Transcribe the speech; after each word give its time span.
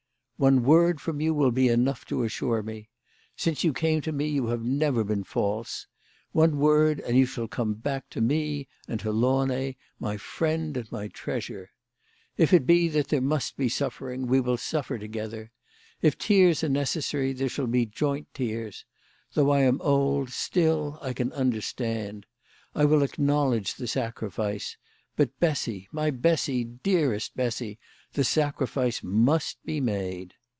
"One 0.51 0.63
word 0.63 0.99
from 0.99 1.21
you 1.21 1.35
will 1.35 1.51
be 1.51 1.67
enough 1.67 2.03
to 2.05 2.23
assure 2.23 2.63
me. 2.63 2.89
Since 3.35 3.63
you 3.63 3.73
came 3.73 4.01
to 4.01 4.11
me 4.11 4.25
you 4.27 4.47
have 4.47 4.63
never 4.63 5.03
been 5.03 5.23
false. 5.23 5.85
One 6.31 6.57
word, 6.57 6.99
and 6.99 7.15
you 7.15 7.27
shall 7.27 7.47
come 7.47 7.75
back 7.75 8.09
to 8.09 8.21
me 8.21 8.67
and 8.87 8.99
to 9.01 9.11
Launay, 9.11 9.75
my 9.99 10.17
friend 10.17 10.75
and 10.77 10.91
my 10.91 11.09
treasure! 11.09 11.69
If 12.37 12.53
it 12.53 12.65
be 12.65 12.87
that 12.87 13.09
there 13.09 13.21
must 13.21 13.55
be 13.55 13.69
suffering, 13.69 14.25
we 14.25 14.39
will 14.39 14.57
suffer 14.57 14.97
together. 14.97 15.51
If 16.01 16.17
tears 16.17 16.63
are 16.63 16.69
necessary 16.69 17.33
there 17.33 17.47
shall 17.47 17.67
be 17.67 17.85
joint 17.85 18.27
tears. 18.33 18.83
Though 19.35 19.51
I 19.51 19.59
am 19.61 19.79
old 19.83 20.31
still 20.31 20.97
I 21.03 21.13
can 21.13 21.31
understand. 21.33 22.25
I 22.73 22.85
will 22.85 23.03
acknowledge 23.03 23.75
the 23.75 23.85
sacri 23.85 24.31
fice. 24.31 24.75
But, 25.17 25.39
Bessy, 25.41 25.87
my 25.91 26.09
Bessy, 26.09 26.63
dearest 26.63 27.35
Bessy, 27.35 27.77
the 28.13 28.23
sacri 28.23 28.65
fice 28.65 29.03
must 29.03 29.63
be 29.65 29.79
made. 29.81 30.35